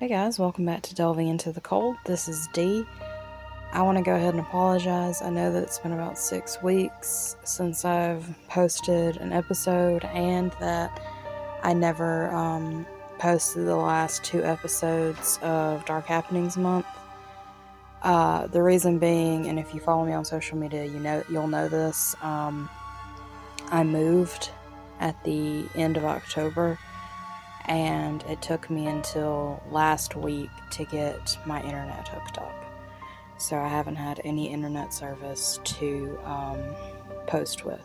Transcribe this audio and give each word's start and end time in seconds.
Hey 0.00 0.06
guys, 0.06 0.38
welcome 0.38 0.64
back 0.64 0.82
to 0.82 0.94
Delving 0.94 1.26
into 1.26 1.50
the 1.50 1.60
Cold. 1.60 1.96
This 2.04 2.28
is 2.28 2.46
Dee. 2.52 2.86
I 3.72 3.82
want 3.82 3.98
to 3.98 4.04
go 4.04 4.14
ahead 4.14 4.32
and 4.32 4.38
apologize. 4.38 5.20
I 5.22 5.28
know 5.28 5.50
that 5.50 5.60
it's 5.64 5.80
been 5.80 5.90
about 5.90 6.16
six 6.16 6.62
weeks 6.62 7.34
since 7.42 7.84
I've 7.84 8.24
posted 8.46 9.16
an 9.16 9.32
episode 9.32 10.04
and 10.04 10.52
that 10.60 11.02
I 11.64 11.72
never 11.72 12.30
um, 12.32 12.86
posted 13.18 13.66
the 13.66 13.74
last 13.74 14.22
two 14.22 14.44
episodes 14.44 15.40
of 15.42 15.84
Dark 15.84 16.06
Happenings 16.06 16.56
Month. 16.56 16.86
Uh, 18.02 18.46
the 18.46 18.62
reason 18.62 19.00
being, 19.00 19.48
and 19.48 19.58
if 19.58 19.74
you 19.74 19.80
follow 19.80 20.06
me 20.06 20.12
on 20.12 20.24
social 20.24 20.56
media, 20.56 20.84
you 20.84 21.00
know 21.00 21.24
you'll 21.28 21.48
know 21.48 21.68
this. 21.68 22.14
Um, 22.22 22.70
I 23.72 23.82
moved 23.82 24.50
at 25.00 25.24
the 25.24 25.64
end 25.74 25.96
of 25.96 26.04
October, 26.04 26.78
and 27.68 28.22
it 28.24 28.40
took 28.40 28.70
me 28.70 28.86
until 28.86 29.62
last 29.70 30.16
week 30.16 30.50
to 30.72 30.84
get 30.84 31.38
my 31.46 31.62
internet 31.62 32.08
hooked 32.08 32.38
up. 32.38 32.64
So 33.38 33.56
I 33.56 33.68
haven't 33.68 33.96
had 33.96 34.20
any 34.24 34.50
internet 34.50 34.92
service 34.92 35.60
to 35.64 36.18
um, 36.24 36.60
post 37.26 37.64
with. 37.64 37.80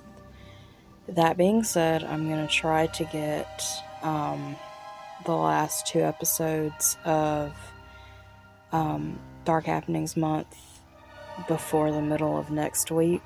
That 1.07 1.37
being 1.37 1.63
said, 1.63 2.03
I'm 2.03 2.29
gonna 2.29 2.47
try 2.47 2.87
to 2.87 3.03
get 3.05 3.63
um, 4.01 4.55
the 5.25 5.35
last 5.35 5.85
two 5.85 5.99
episodes 5.99 6.97
of 7.03 7.53
um, 8.71 9.19
Dark 9.45 9.65
Happenings 9.65 10.15
month 10.15 10.55
before 11.47 11.91
the 11.91 12.01
middle 12.01 12.37
of 12.37 12.49
next 12.49 12.89
week. 12.89 13.21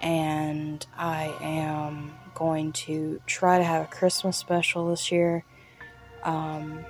And 0.00 0.84
I 0.96 1.34
am 1.40 2.12
going 2.34 2.72
to 2.72 3.20
try 3.26 3.58
to 3.58 3.64
have 3.64 3.84
a 3.84 3.88
Christmas 3.88 4.36
special 4.36 4.90
this 4.90 5.10
year. 5.10 5.44
Um, 6.22 6.84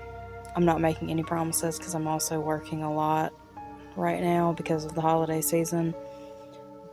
I'm 0.54 0.64
not 0.64 0.80
making 0.80 1.10
any 1.10 1.22
promises 1.22 1.78
because 1.78 1.94
I'm 1.94 2.06
also 2.06 2.40
working 2.40 2.82
a 2.82 2.92
lot 2.92 3.32
right 3.96 4.20
now 4.20 4.52
because 4.52 4.84
of 4.84 4.94
the 4.94 5.00
holiday 5.00 5.40
season. 5.40 5.94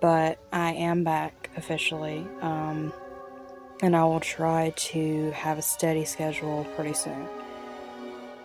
But 0.02 0.40
I 0.54 0.74
am 0.74 1.04
back 1.04 1.50
officially. 1.58 2.26
Um, 2.42 2.94
and 3.82 3.96
I 3.96 4.04
will 4.04 4.20
try 4.20 4.74
to 4.76 5.32
have 5.32 5.58
a 5.58 5.62
steady 5.62 6.06
schedule 6.06 6.66
pretty 6.76 6.94
soon. 6.94 7.28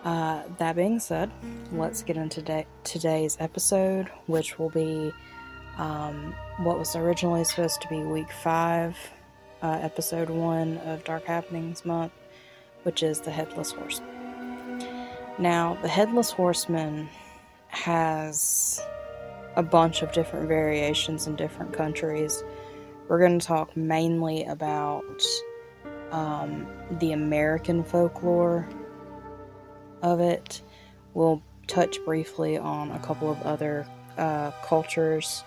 Uh, 0.03 0.43
that 0.59 0.75
being 0.75 0.99
said, 0.99 1.31
let's 1.71 2.03
get 2.03 2.15
into 2.15 2.41
de- 2.41 2.67
today's 2.83 3.37
episode, 3.39 4.07
which 4.27 4.59
will 4.59 4.69
be 4.69 5.11
um, 5.77 6.33
what 6.57 6.77
was 6.77 6.95
originally 6.95 7.43
supposed 7.43 7.81
to 7.81 7.87
be 7.87 7.99
week 7.99 8.31
five, 8.43 8.95
uh, 9.65 9.79
episode 9.81 10.29
one 10.29 10.77
of 10.85 11.03
Dark 11.05 11.25
Happenings 11.25 11.85
month, 11.85 12.11
which 12.83 13.01
is 13.01 13.21
the 13.21 13.31
Headless 13.31 13.71
Horseman. 13.71 14.85
Now, 15.39 15.75
the 15.81 15.87
Headless 15.87 16.29
Horseman 16.29 17.09
has 17.69 18.79
a 19.55 19.63
bunch 19.63 20.03
of 20.03 20.11
different 20.11 20.47
variations 20.47 21.25
in 21.25 21.35
different 21.35 21.73
countries. 21.73 22.43
We're 23.07 23.17
going 23.17 23.39
to 23.39 23.45
talk 23.45 23.75
mainly 23.75 24.43
about 24.43 25.19
um, 26.11 26.67
the 26.99 27.13
American 27.13 27.83
folklore 27.83 28.69
of 30.03 30.19
it. 30.19 30.61
We'll 31.15 31.41
touch 31.65 31.97
briefly 32.05 32.55
on 32.59 32.91
a 32.91 32.99
couple 32.99 33.31
of 33.31 33.41
other 33.41 33.87
uh, 34.19 34.51
cultures' 34.63 35.43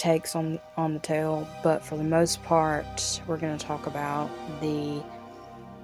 takes 0.00 0.34
on 0.34 0.58
on 0.78 0.94
the 0.94 1.00
tale, 1.00 1.46
but 1.62 1.84
for 1.84 1.96
the 1.96 2.04
most 2.04 2.42
part, 2.42 3.20
we're 3.26 3.36
going 3.36 3.56
to 3.56 3.64
talk 3.64 3.86
about 3.86 4.30
the 4.60 5.02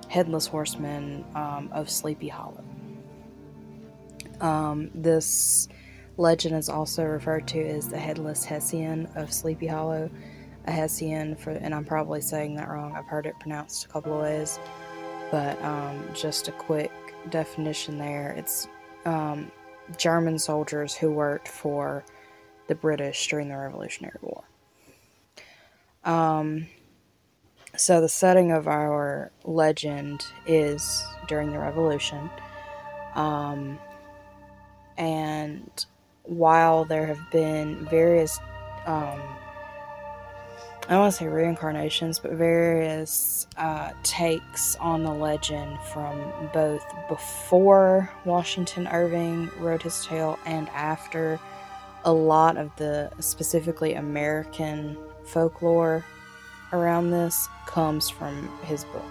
headless 0.09 0.47
horseman 0.47 1.22
um, 1.34 1.69
of 1.72 1.91
Sleepy 1.91 2.28
Hollow. 2.28 2.64
Um, 4.41 4.91
this 4.94 5.69
legend 6.16 6.56
is 6.56 6.71
also 6.71 7.05
referred 7.05 7.47
to 7.49 7.60
as 7.60 7.88
the 7.88 7.99
headless 7.99 8.44
Hessian 8.44 9.06
of 9.16 9.32
Sleepy 9.32 9.66
Hollow. 9.66 10.10
A 10.66 10.72
Hessian, 10.72 11.37
for, 11.37 11.50
and 11.50 11.75
I'm 11.75 11.84
probably 11.84 12.21
saying 12.21 12.56
that 12.56 12.69
wrong. 12.69 12.94
I've 12.97 13.06
heard 13.06 13.26
it 13.26 13.38
pronounced 13.38 13.84
a 13.84 13.88
couple 13.88 14.15
of 14.15 14.22
ways, 14.22 14.59
but 15.31 15.62
um, 15.62 16.03
just 16.15 16.49
a 16.49 16.53
quick 16.53 16.91
definition 17.31 17.99
there. 17.99 18.34
It's 18.37 18.66
um, 19.05 19.53
German 19.97 20.38
soldiers 20.38 20.94
who 20.94 21.12
worked 21.12 21.49
for 21.49 22.05
the 22.69 22.75
British 22.75 23.28
during 23.28 23.49
the 23.49 23.56
Revolutionary 23.56 24.19
War. 24.21 24.44
Um, 26.04 26.66
so 27.77 28.00
the 28.00 28.09
setting 28.09 28.53
of 28.53 28.69
our 28.69 29.31
legend 29.44 30.25
is 30.47 31.05
during 31.28 31.53
the 31.53 31.59
Revolution. 31.59 32.31
Um, 33.15 33.78
and 34.97 35.87
while 36.22 36.84
there 36.84 37.06
have 37.06 37.31
been 37.31 37.87
various 37.87 38.38
um, 38.87 39.21
I 40.88 40.91
don't 40.91 41.00
want 41.00 41.15
to 41.15 41.19
say 41.19 41.26
reincarnations, 41.26 42.21
but 42.21 42.31
various 42.34 43.49
uh, 43.56 43.91
takes 44.05 44.76
on 44.76 45.03
the 45.03 45.10
legend 45.10 45.81
from 45.93 46.32
both 46.53 46.84
before 47.09 48.09
Washington 48.25 48.87
Irving 48.87 49.50
wrote 49.59 49.82
his 49.82 50.06
tale 50.06 50.38
and 50.47 50.69
after. 50.69 51.41
A 52.06 52.12
lot 52.12 52.56
of 52.56 52.71
the 52.77 53.11
specifically 53.19 53.94
American 53.94 54.97
folklore 55.25 56.05
around 56.72 57.11
this 57.11 57.49
comes 57.67 58.09
from 58.09 58.49
his 58.62 58.84
book. 58.84 59.05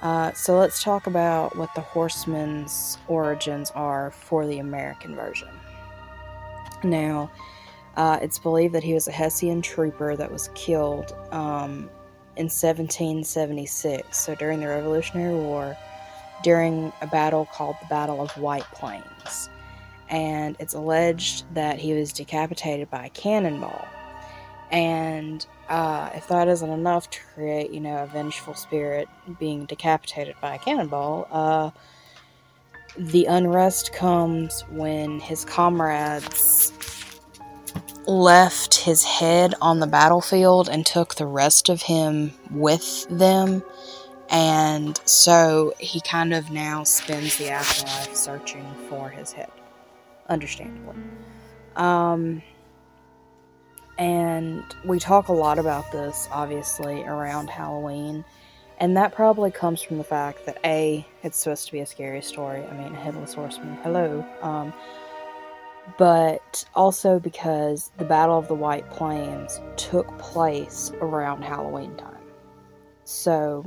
Uh, 0.00 0.32
so 0.32 0.56
let's 0.56 0.82
talk 0.82 1.08
about 1.08 1.56
what 1.56 1.74
the 1.74 1.80
horseman's 1.80 2.96
origins 3.08 3.72
are 3.72 4.12
for 4.12 4.46
the 4.46 4.60
American 4.60 5.16
version. 5.16 5.48
Now, 6.84 7.28
uh, 7.96 8.20
it's 8.22 8.38
believed 8.38 8.74
that 8.74 8.84
he 8.84 8.94
was 8.94 9.08
a 9.08 9.12
Hessian 9.12 9.60
trooper 9.60 10.14
that 10.14 10.30
was 10.30 10.50
killed 10.54 11.12
um, 11.32 11.90
in 12.36 12.46
1776, 12.46 14.16
so 14.16 14.36
during 14.36 14.60
the 14.60 14.68
Revolutionary 14.68 15.34
War, 15.34 15.76
during 16.44 16.92
a 17.00 17.08
battle 17.08 17.46
called 17.52 17.74
the 17.80 17.86
Battle 17.88 18.20
of 18.20 18.30
White 18.38 18.66
Plains. 18.72 19.50
And 20.08 20.56
it's 20.58 20.74
alleged 20.74 21.44
that 21.54 21.78
he 21.78 21.92
was 21.92 22.12
decapitated 22.12 22.90
by 22.90 23.06
a 23.06 23.10
cannonball. 23.10 23.86
And 24.70 25.46
uh, 25.68 26.10
if 26.14 26.28
that 26.28 26.48
isn't 26.48 26.70
enough 26.70 27.10
to 27.10 27.20
create, 27.34 27.70
you 27.70 27.80
know, 27.80 28.02
a 28.02 28.06
vengeful 28.06 28.54
spirit 28.54 29.08
being 29.38 29.66
decapitated 29.66 30.36
by 30.40 30.54
a 30.54 30.58
cannonball, 30.58 31.28
uh, 31.30 31.70
the 32.96 33.26
unrest 33.26 33.92
comes 33.92 34.62
when 34.70 35.20
his 35.20 35.44
comrades 35.44 36.72
left 38.06 38.74
his 38.74 39.04
head 39.04 39.54
on 39.60 39.80
the 39.80 39.86
battlefield 39.86 40.68
and 40.68 40.86
took 40.86 41.14
the 41.14 41.26
rest 41.26 41.68
of 41.68 41.82
him 41.82 42.32
with 42.50 43.06
them. 43.10 43.62
And 44.30 44.98
so 45.04 45.74
he 45.78 46.00
kind 46.00 46.34
of 46.34 46.50
now 46.50 46.84
spends 46.84 47.36
the 47.36 47.50
afterlife 47.50 48.14
searching 48.14 48.66
for 48.88 49.10
his 49.10 49.32
head. 49.32 49.50
Understandably. 50.28 50.96
Um, 51.76 52.42
and 53.98 54.62
we 54.84 54.98
talk 54.98 55.28
a 55.28 55.32
lot 55.32 55.58
about 55.58 55.90
this, 55.90 56.28
obviously, 56.30 57.02
around 57.02 57.50
Halloween. 57.50 58.24
And 58.78 58.96
that 58.96 59.12
probably 59.12 59.50
comes 59.50 59.82
from 59.82 59.98
the 59.98 60.04
fact 60.04 60.46
that 60.46 60.58
A, 60.64 61.04
it's 61.22 61.36
supposed 61.36 61.66
to 61.66 61.72
be 61.72 61.80
a 61.80 61.86
scary 61.86 62.22
story. 62.22 62.64
I 62.64 62.76
mean, 62.76 62.94
a 62.94 62.96
headless 62.96 63.34
horseman, 63.34 63.76
hello. 63.82 64.24
Um, 64.40 64.72
but 65.96 66.64
also 66.74 67.18
because 67.18 67.90
the 67.96 68.04
Battle 68.04 68.38
of 68.38 68.46
the 68.46 68.54
White 68.54 68.88
Plains 68.90 69.60
took 69.76 70.16
place 70.18 70.92
around 71.00 71.42
Halloween 71.42 71.96
time. 71.96 72.14
So 73.04 73.64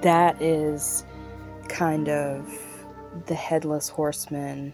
that 0.00 0.40
is 0.40 1.04
kind 1.68 2.08
of 2.08 2.48
the 3.26 3.34
headless 3.34 3.88
horseman 3.88 4.72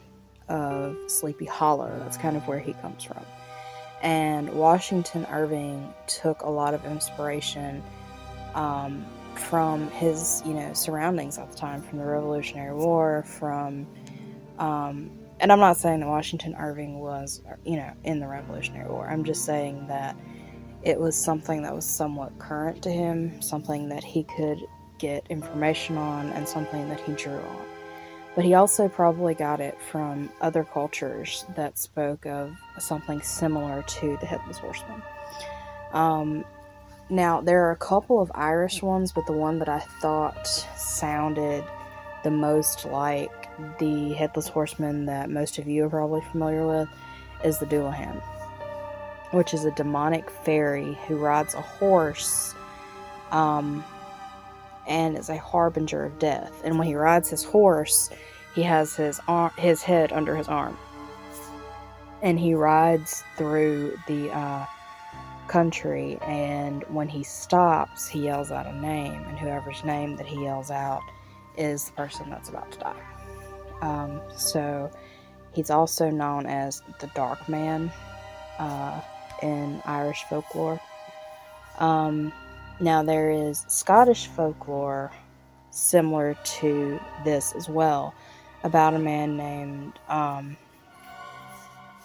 of 0.49 0.97
Sleepy 1.09 1.47
Hollow. 1.47 1.99
That's 2.00 2.17
kind 2.17 2.37
of 2.37 2.47
where 2.47 2.59
he 2.59 2.73
comes 2.75 3.05
from. 3.05 3.25
And 4.03 4.53
Washington 4.53 5.27
Irving 5.31 5.93
took 6.06 6.43
a 6.43 6.50
lot 6.50 6.75
of 6.75 6.85
inspiration 6.85 7.83
um, 8.55 9.05
from 9.35 9.91
his, 9.91 10.43
you 10.47 10.55
know, 10.55 10.73
surroundings 10.75 11.38
at 11.38 11.50
the 11.50 11.56
time, 11.56 11.83
from 11.83 11.99
the 11.99 12.05
Revolutionary 12.05 12.75
War, 12.75 13.25
from 13.27 13.87
um, 14.59 15.11
and 15.41 15.53
I'm 15.53 15.61
not 15.61 15.77
saying 15.77 16.00
that 16.00 16.09
Washington 16.09 16.55
Irving 16.59 16.99
was, 16.99 17.43
you 17.65 17.77
know, 17.77 17.93
in 18.05 18.21
the 18.21 18.27
Revolutionary 18.27 18.89
War. 18.89 19.09
I'm 19.09 19.25
just 19.25 19.44
saying 19.44 19.87
that 19.89 20.17
it 20.82 20.99
was 20.99 21.15
something 21.15 21.62
that 21.62 21.75
was 21.75 21.85
somewhat 21.85 22.39
current 22.39 22.82
to 22.82 22.91
him, 22.91 23.43
something 23.43 23.89
that 23.91 24.03
he 24.03 24.25
could 24.25 24.59
get 24.99 25.27
information 25.29 25.99
on, 25.99 26.31
and 26.31 26.49
something 26.49 26.89
that 26.89 27.00
he 27.00 27.12
drew 27.12 27.37
on. 27.37 27.75
But 28.37 28.44
he 28.44 28.55
also 28.55 28.88
probably 28.88 29.35
got 29.35 29.61
it 29.61 29.81
from 29.91 30.31
other 30.41 30.62
cultures 30.62 31.47
that 31.56 31.79
spoke 31.79 32.27
of 32.27 32.55
something 32.79 33.23
similar 33.23 33.83
to 33.83 34.19
the 34.21 34.27
Headless 34.27 34.59
Horseman. 34.59 35.03
Um, 35.93 36.44
now, 37.09 37.41
there 37.41 37.65
are 37.67 37.71
a 37.71 37.77
couple 37.77 38.21
of 38.21 38.31
Irish 38.35 38.83
ones, 38.83 39.11
but 39.11 39.27
the 39.27 39.33
one 39.33 39.59
that 39.61 39.69
I 39.71 39.79
thought 39.79 40.47
sounded 40.77 41.65
the 42.25 42.31
most 42.31 42.85
like 42.85 43.33
the 43.79 44.12
headless 44.15 44.49
horseman 44.49 45.06
that 45.06 45.31
most 45.31 45.59
of 45.59 45.69
you 45.69 45.85
are 45.85 45.89
probably 45.89 46.21
familiar 46.32 46.67
with 46.67 46.89
is 47.44 47.59
the 47.59 47.67
Dullahan, 47.67 48.21
which 49.31 49.55
is 49.55 49.65
a 49.65 49.71
demonic 49.71 50.29
fairy 50.29 50.99
who 51.06 51.17
rides 51.17 51.55
a 51.55 51.61
horse 51.61 52.55
um, 53.31 53.85
and 54.87 55.17
is 55.17 55.29
a 55.29 55.37
harbinger 55.38 56.05
of 56.05 56.19
death. 56.19 56.53
And 56.65 56.79
when 56.79 56.87
he 56.87 56.94
rides 56.94 57.29
his 57.29 57.44
horse, 57.44 58.11
he 58.55 58.62
has 58.62 58.97
his 58.97 59.21
his 59.59 59.83
head 59.83 60.12
under 60.12 60.35
his 60.37 60.49
arm, 60.49 60.79
and 62.23 62.38
he 62.38 62.55
rides 62.55 63.23
through 63.37 63.99
the 64.06 64.31
uh, 64.31 64.65
country. 65.49 66.19
And 66.23 66.83
when 66.85 67.09
he 67.09 67.23
stops, 67.23 68.09
he 68.09 68.25
yells 68.25 68.50
out 68.50 68.67
a 68.67 68.75
name, 68.75 69.23
and 69.29 69.38
whoever's 69.38 69.85
name 69.85 70.17
that 70.17 70.27
he 70.27 70.43
yells 70.43 70.71
out 70.71 71.03
is 71.56 71.87
the 71.87 71.93
person 71.93 72.31
that's 72.31 72.49
about 72.49 72.73
to 72.73 72.79
die. 72.79 73.03
Um, 73.82 74.21
so 74.35 74.91
he's 75.53 75.71
also 75.71 76.11
known 76.11 76.47
as 76.47 76.82
the 77.00 77.09
Dark 77.15 77.49
Man 77.49 77.93
uh, 78.59 79.00
in 79.43 79.82
Irish 79.85 80.25
folklore. 80.31 80.81
Um, 81.79 82.32
now, 82.81 83.02
there 83.02 83.31
is 83.31 83.64
Scottish 83.69 84.26
folklore 84.26 85.11
similar 85.70 86.37
to 86.44 87.00
this 87.25 87.55
as 87.55 87.69
well 87.69 88.14
about 88.64 88.94
a 88.94 88.99
man 88.99 89.37
named 89.37 89.99
um, 90.08 90.56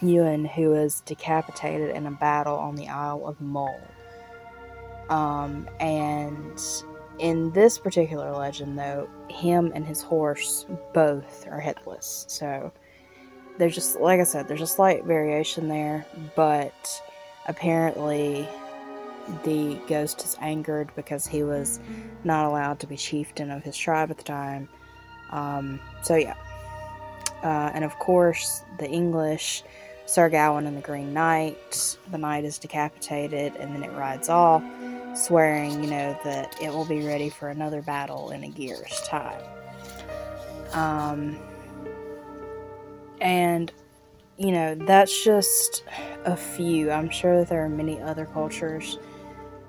Ewan 0.01 0.45
who 0.45 0.69
was 0.69 1.01
decapitated 1.01 1.95
in 1.95 2.05
a 2.07 2.11
battle 2.11 2.57
on 2.57 2.75
the 2.75 2.87
Isle 2.87 3.25
of 3.25 3.39
Mull. 3.41 3.81
Um, 5.09 5.67
and 5.79 6.61
in 7.19 7.51
this 7.51 7.77
particular 7.77 8.31
legend, 8.31 8.79
though, 8.79 9.09
him 9.29 9.71
and 9.75 9.85
his 9.85 10.01
horse 10.01 10.65
both 10.93 11.47
are 11.47 11.59
headless. 11.59 12.25
So 12.29 12.71
there's 13.57 13.75
just, 13.75 13.99
like 13.99 14.19
I 14.19 14.23
said, 14.23 14.47
there's 14.47 14.61
a 14.61 14.67
slight 14.67 15.03
variation 15.03 15.67
there, 15.67 16.05
but 16.35 17.01
apparently 17.47 18.47
the 19.43 19.79
ghost 19.87 20.23
is 20.23 20.35
angered 20.41 20.91
because 20.95 21.25
he 21.25 21.43
was 21.43 21.79
not 22.23 22.45
allowed 22.45 22.79
to 22.79 22.87
be 22.87 22.97
chieftain 22.97 23.51
of 23.51 23.63
his 23.63 23.77
tribe 23.77 24.11
at 24.11 24.17
the 24.17 24.23
time. 24.23 24.69
Um, 25.31 25.79
so, 26.03 26.15
yeah. 26.15 26.35
Uh, 27.43 27.71
and 27.73 27.83
of 27.83 27.97
course, 27.97 28.63
the 28.77 28.87
English, 28.87 29.63
Sir 30.05 30.29
Gawain 30.29 30.67
and 30.67 30.77
the 30.77 30.81
Green 30.81 31.13
Knight, 31.13 31.97
the 32.11 32.17
knight 32.17 32.43
is 32.43 32.59
decapitated 32.59 33.55
and 33.55 33.73
then 33.73 33.83
it 33.83 33.91
rides 33.93 34.29
off 34.29 34.63
swearing, 35.15 35.83
you 35.83 35.89
know, 35.89 36.17
that 36.23 36.55
it 36.61 36.71
will 36.71 36.85
be 36.85 37.05
ready 37.05 37.29
for 37.29 37.49
another 37.49 37.81
battle 37.81 38.31
in 38.31 38.43
a 38.43 38.47
year's 38.47 39.01
time. 39.07 39.41
Um, 40.73 41.37
and, 43.19 43.71
you 44.37 44.51
know, 44.51 44.75
that's 44.75 45.23
just 45.23 45.83
a 46.25 46.35
few. 46.35 46.91
I'm 46.91 47.09
sure 47.09 47.43
there 47.43 47.63
are 47.65 47.69
many 47.69 47.99
other 48.01 48.25
cultures 48.25 48.97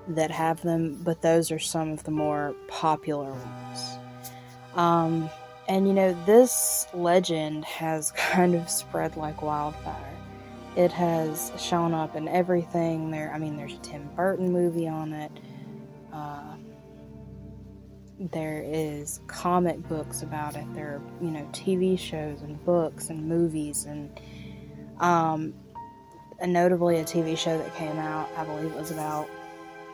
that 0.09 0.31
have 0.31 0.61
them, 0.61 0.99
but 1.03 1.21
those 1.21 1.51
are 1.51 1.59
some 1.59 1.91
of 1.91 2.03
the 2.03 2.11
more 2.11 2.55
popular 2.67 3.31
ones. 3.31 3.97
Um, 4.75 5.29
and, 5.67 5.87
you 5.87 5.93
know, 5.93 6.13
this 6.25 6.87
legend 6.93 7.65
has 7.65 8.11
kind 8.17 8.55
of 8.55 8.69
spread 8.69 9.15
like 9.17 9.41
wildfire. 9.41 10.09
It 10.75 10.91
has 10.91 11.51
shown 11.57 11.93
up 11.93 12.15
in 12.15 12.27
everything. 12.27 13.11
There, 13.11 13.31
I 13.33 13.37
mean, 13.37 13.57
there's 13.57 13.75
a 13.75 13.79
Tim 13.79 14.09
Burton 14.15 14.51
movie 14.51 14.87
on 14.87 15.13
it. 15.13 15.31
Uh, 16.11 16.55
there 18.19 18.63
is 18.65 19.19
comic 19.27 19.87
books 19.87 20.23
about 20.23 20.55
it. 20.55 20.65
There 20.73 20.95
are, 20.95 21.01
you 21.21 21.29
know, 21.29 21.47
TV 21.51 21.97
shows 21.97 22.41
and 22.41 22.63
books 22.65 23.09
and 23.09 23.27
movies 23.27 23.85
and, 23.85 24.19
um, 24.99 25.53
and 26.39 26.51
notably 26.51 26.99
a 26.99 27.03
TV 27.03 27.37
show 27.37 27.57
that 27.57 27.75
came 27.75 27.97
out. 27.99 28.29
I 28.35 28.43
believe 28.43 28.71
it 28.71 28.77
was 28.77 28.91
about 28.91 29.27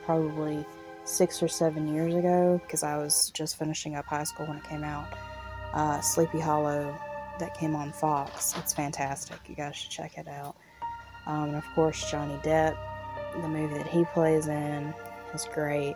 probably 0.09 0.65
six 1.03 1.43
or 1.43 1.47
seven 1.47 1.93
years 1.93 2.15
ago 2.15 2.59
because 2.63 2.81
I 2.81 2.97
was 2.97 3.29
just 3.29 3.59
finishing 3.59 3.93
up 3.93 4.05
high 4.05 4.23
school 4.23 4.47
when 4.47 4.57
it 4.57 4.63
came 4.63 4.83
out. 4.83 5.05
Uh, 5.71 6.01
Sleepy 6.01 6.39
Hollow 6.39 6.97
that 7.37 7.53
came 7.53 7.75
on 7.75 7.91
Fox. 7.91 8.55
It's 8.57 8.73
fantastic. 8.73 9.37
You 9.47 9.53
guys 9.53 9.75
should 9.75 9.91
check 9.91 10.17
it 10.17 10.27
out. 10.27 10.55
Um, 11.27 11.49
and 11.49 11.55
of 11.57 11.65
course, 11.75 12.09
Johnny 12.09 12.33
Depp, 12.37 12.75
the 13.39 13.47
movie 13.47 13.77
that 13.77 13.85
he 13.85 14.03
plays 14.05 14.47
in 14.47 14.95
is 15.35 15.47
great. 15.53 15.95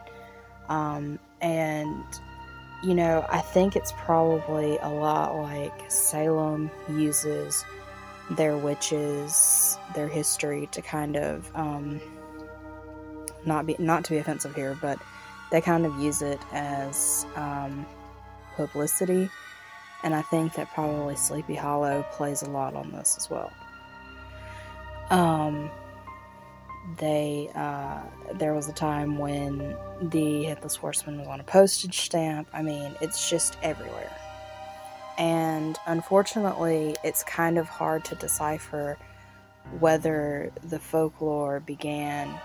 Um, 0.70 1.18
and, 1.42 2.06
you 2.84 2.94
know, 2.94 3.26
I 3.30 3.40
think 3.40 3.76
it's 3.76 3.94
probably 3.94 4.78
a 4.78 4.90
lot 4.90 5.36
like 5.38 5.90
Salem 5.90 6.70
uses 6.88 7.66
their 8.30 8.58
witches, 8.58 9.76
their 9.96 10.08
history 10.08 10.70
to 10.72 10.84
kind 10.84 11.18
of, 11.18 11.50
um, 11.56 12.00
not 13.46 13.66
be 13.66 13.76
not 13.80 14.04
to 14.06 14.12
be 14.12 14.18
offensive 14.18 14.56
here, 14.56 14.78
but 14.82 15.00
they 15.52 15.62
kind 15.62 15.86
of 15.86 16.00
use 16.00 16.22
it 16.22 16.42
as 16.52 17.26
um, 17.36 17.86
publicity, 18.56 19.30
and 20.04 20.16
I 20.16 20.22
think 20.24 20.54
that 20.56 20.72
probably 20.74 21.16
Sleepy 21.16 21.56
Hollow 21.56 22.06
plays 22.12 22.42
a 22.42 22.50
lot 22.50 22.76
on 22.76 22.92
this 22.92 23.16
as 23.18 23.30
well. 23.30 23.52
Um, 25.10 25.70
they 26.98 27.50
uh, 27.56 28.02
there 28.34 28.54
was 28.54 28.68
a 28.68 28.74
time 28.74 29.18
when 29.18 29.76
the 30.02 30.44
headless 30.46 30.76
horseman 30.76 31.20
was 31.20 31.28
on 31.28 31.40
a 31.40 31.44
postage 31.44 32.00
stamp. 32.00 32.48
I 32.54 32.62
mean, 32.62 32.96
it's 33.02 33.30
just 33.30 33.58
everywhere, 33.62 34.12
and 35.18 35.78
unfortunately, 35.86 36.96
it's 37.04 37.24
kind 37.24 37.58
of 37.58 37.68
hard 37.68 38.06
to 38.06 38.16
decipher 38.16 38.98
whether 39.80 40.52
the 40.64 40.80
folklore 40.80 41.60
began 41.60 42.40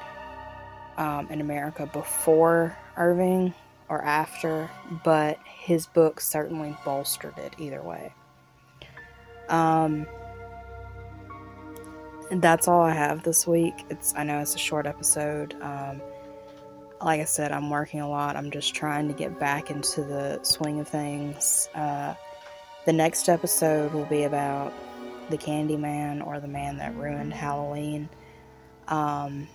um, 0.98 1.28
in 1.30 1.40
America 1.40 1.88
before 1.92 2.76
Irving 2.96 3.54
or 3.88 4.02
after, 4.02 4.70
but 5.04 5.38
his 5.46 5.86
book 5.86 6.20
certainly 6.20 6.76
bolstered 6.84 7.38
it 7.38 7.54
either 7.58 7.80
way. 7.80 8.12
Um, 9.48 10.06
and 12.30 12.42
that's 12.42 12.68
all 12.68 12.82
I 12.82 12.92
have 12.92 13.22
this 13.22 13.46
week. 13.46 13.86
It's 13.88 14.14
I 14.14 14.24
know 14.24 14.40
it's 14.40 14.54
a 14.54 14.58
short 14.58 14.86
episode. 14.86 15.54
Um, 15.62 16.02
like 17.00 17.20
I 17.20 17.24
said, 17.24 17.52
I'm 17.52 17.70
working 17.70 18.00
a 18.00 18.08
lot. 18.08 18.36
I'm 18.36 18.50
just 18.50 18.74
trying 18.74 19.08
to 19.08 19.14
get 19.14 19.38
back 19.38 19.70
into 19.70 20.02
the 20.02 20.42
swing 20.42 20.80
of 20.80 20.88
things. 20.88 21.68
Uh, 21.74 22.14
the 22.84 22.92
next 22.92 23.28
episode 23.28 23.92
will 23.92 24.06
be 24.06 24.24
about 24.24 24.74
the 25.30 25.38
Candyman 25.38 26.26
or 26.26 26.40
the 26.40 26.48
man 26.48 26.76
that 26.78 26.94
ruined 26.96 27.32
Halloween. 27.32 28.08
Um, 28.88 29.46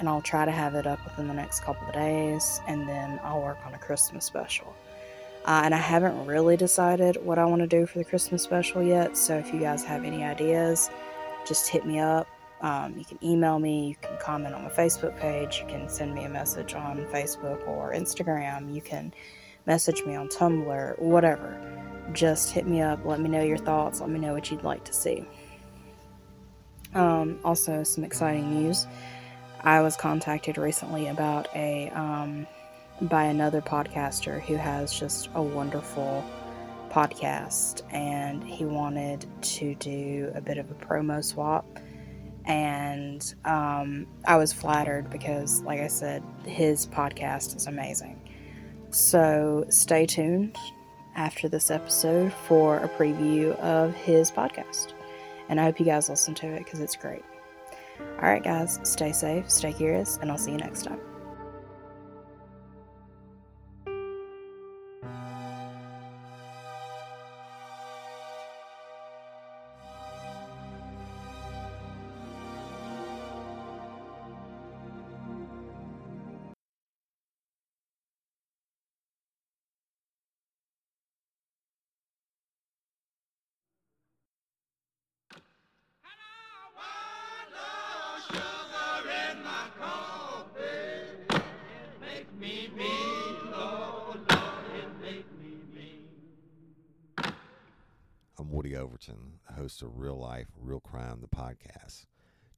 and 0.00 0.08
I'll 0.08 0.22
try 0.22 0.44
to 0.44 0.50
have 0.50 0.74
it 0.74 0.86
up 0.86 1.04
within 1.04 1.28
the 1.28 1.34
next 1.34 1.60
couple 1.60 1.86
of 1.86 1.92
days, 1.92 2.60
and 2.66 2.88
then 2.88 3.20
I'll 3.22 3.40
work 3.40 3.58
on 3.64 3.74
a 3.74 3.78
Christmas 3.78 4.24
special. 4.24 4.74
Uh, 5.44 5.62
and 5.64 5.74
I 5.74 5.78
haven't 5.78 6.26
really 6.26 6.56
decided 6.56 7.16
what 7.24 7.38
I 7.38 7.44
want 7.44 7.60
to 7.60 7.68
do 7.68 7.86
for 7.86 7.98
the 7.98 8.04
Christmas 8.04 8.42
special 8.42 8.82
yet, 8.82 9.16
so 9.16 9.36
if 9.36 9.52
you 9.54 9.60
guys 9.60 9.84
have 9.84 10.04
any 10.04 10.24
ideas, 10.24 10.90
just 11.46 11.68
hit 11.68 11.86
me 11.86 11.98
up. 12.00 12.26
Um, 12.62 12.94
you 12.98 13.04
can 13.04 13.18
email 13.22 13.58
me, 13.58 13.88
you 13.88 13.94
can 13.94 14.18
comment 14.18 14.54
on 14.54 14.64
my 14.64 14.70
Facebook 14.70 15.18
page, 15.18 15.60
you 15.60 15.66
can 15.66 15.88
send 15.88 16.14
me 16.14 16.24
a 16.24 16.28
message 16.28 16.74
on 16.74 16.98
Facebook 17.06 17.66
or 17.66 17.92
Instagram, 17.92 18.74
you 18.74 18.82
can 18.82 19.14
message 19.66 20.02
me 20.04 20.14
on 20.14 20.28
Tumblr, 20.28 20.98
whatever. 20.98 21.58
Just 22.12 22.50
hit 22.50 22.66
me 22.66 22.82
up, 22.82 23.04
let 23.04 23.20
me 23.20 23.28
know 23.28 23.42
your 23.42 23.56
thoughts, 23.56 24.00
let 24.00 24.10
me 24.10 24.18
know 24.18 24.34
what 24.34 24.50
you'd 24.50 24.64
like 24.64 24.84
to 24.84 24.92
see. 24.92 25.26
Um, 26.94 27.38
also, 27.44 27.82
some 27.82 28.04
exciting 28.04 28.50
news. 28.52 28.86
I 29.62 29.82
was 29.82 29.96
contacted 29.96 30.56
recently 30.56 31.08
about 31.08 31.48
a 31.54 31.90
um, 31.90 32.46
by 33.02 33.24
another 33.24 33.60
podcaster 33.60 34.40
who 34.42 34.56
has 34.56 34.92
just 34.98 35.28
a 35.34 35.42
wonderful 35.42 36.24
podcast 36.90 37.82
and 37.92 38.42
he 38.42 38.64
wanted 38.64 39.26
to 39.42 39.74
do 39.76 40.32
a 40.34 40.40
bit 40.40 40.58
of 40.58 40.70
a 40.70 40.74
promo 40.74 41.24
swap. 41.24 41.66
And 42.46 43.34
um, 43.44 44.06
i 44.26 44.36
was 44.36 44.52
flattered 44.52 45.10
because 45.10 45.60
like 45.62 45.78
i 45.78 45.86
said 45.86 46.22
his 46.44 46.86
podcast 46.86 47.54
is 47.56 47.66
amazing. 47.66 48.20
So 48.90 49.66
stay 49.68 50.06
tuned 50.06 50.56
after 51.16 51.48
this 51.48 51.70
episode 51.70 52.32
for 52.32 52.78
a 52.78 52.88
preview 52.88 53.54
of 53.58 53.94
his 53.94 54.30
podcast. 54.30 54.92
And 55.48 55.60
i 55.60 55.64
hope 55.64 55.78
you 55.78 55.86
guys 55.86 56.08
listen 56.08 56.34
to 56.36 56.46
it 56.46 56.64
because 56.64 56.80
it's 56.80 56.96
great 56.96 57.24
all 58.22 58.28
right 58.28 58.44
guys 58.44 58.80
stay 58.82 59.12
safe 59.12 59.50
stay 59.50 59.72
curious 59.72 60.18
and 60.20 60.30
i'll 60.30 60.38
see 60.38 60.52
you 60.52 60.58
next 60.58 60.84
time 60.84 61.00
Overton, 98.52 99.38
host 99.56 99.80
of 99.80 99.96
Real 99.96 100.18
Life, 100.18 100.48
Real 100.60 100.80
Crime, 100.80 101.20
the 101.20 101.28
podcast. 101.28 102.06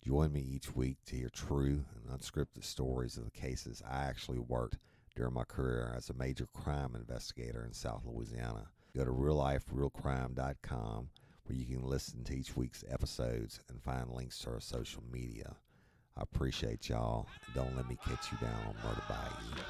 Join 0.04 0.32
me 0.32 0.40
each 0.40 0.74
week 0.74 0.96
to 1.06 1.16
hear 1.16 1.28
true 1.28 1.84
and 1.94 2.18
unscripted 2.18 2.64
stories 2.64 3.18
of 3.18 3.24
the 3.24 3.30
cases 3.30 3.82
I 3.88 4.04
actually 4.04 4.38
worked 4.38 4.78
during 5.14 5.34
my 5.34 5.44
career 5.44 5.92
as 5.94 6.08
a 6.08 6.14
major 6.14 6.46
crime 6.54 6.94
investigator 6.96 7.62
in 7.64 7.74
South 7.74 8.02
Louisiana. 8.06 8.68
Go 8.96 9.04
to 9.04 9.10
realliferealcrime.com 9.10 11.10
where 11.44 11.56
you 11.56 11.66
can 11.66 11.86
listen 11.86 12.24
to 12.24 12.34
each 12.34 12.56
week's 12.56 12.84
episodes 12.90 13.60
and 13.68 13.82
find 13.82 14.10
links 14.10 14.38
to 14.40 14.50
our 14.50 14.60
social 14.60 15.02
media. 15.12 15.56
I 16.16 16.22
appreciate 16.22 16.88
y'all. 16.88 17.28
Don't 17.54 17.76
let 17.76 17.88
me 17.88 17.98
catch 18.02 18.32
you 18.32 18.38
down 18.38 18.60
on 18.66 18.74
Murder 18.82 19.02
by 19.08 19.14
Bayou. 19.14 19.62